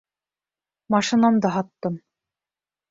[0.95, 2.05] Машинамды һаттым.